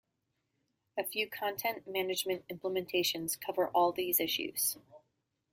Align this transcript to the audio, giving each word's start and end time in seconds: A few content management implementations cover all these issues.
A 0.97 1.03
few 1.05 1.29
content 1.29 1.85
management 1.85 2.47
implementations 2.47 3.39
cover 3.39 3.67
all 3.67 3.91
these 3.91 4.19
issues. 4.19 4.79